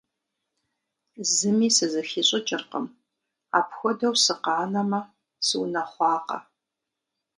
Зыми 1.33 1.69
сызэхищӀыкӀыркъым. 1.75 2.85
Апхуэдэу 3.57 4.15
сыкъанэмэ 4.23 5.01
сыунэхъуакъэ. 5.47 6.39